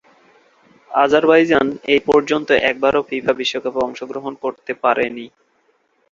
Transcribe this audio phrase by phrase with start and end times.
[0.91, 1.67] Azerbaijan
[1.97, 5.25] এপর্যন্ত একবারও FIFA বিশ্বকাপে অংশগ্রহণ করতে পারেনি।